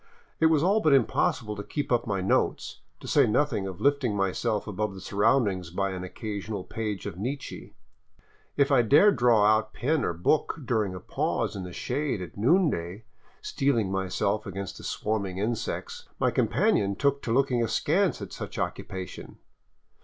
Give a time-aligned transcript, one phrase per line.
[0.39, 4.15] It was all but impossible to keep up my notes, to say nothing of lifting
[4.15, 7.75] myself above the surroundings by an occasional page of Nietzsche.
[8.57, 12.35] If I dared draw out pen or book during a pause in the shade at
[12.35, 13.03] noonday,
[13.43, 19.37] steeling myself against the swarming insects, my companion took to looking askance at such occupation.